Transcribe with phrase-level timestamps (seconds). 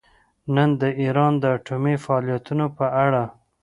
[0.55, 3.23] نن د ایران د اټومي فعالیتونو په اړه